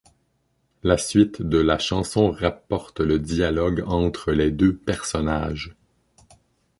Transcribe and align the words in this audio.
La 0.81 0.97
suite 0.97 1.43
de 1.43 1.59
la 1.59 1.77
chanson 1.77 2.31
rapporte 2.31 3.01
le 3.01 3.19
dialogue 3.19 3.83
entre 3.85 4.31
les 4.31 4.49
deux 4.49 4.75
personnages. 4.75 5.75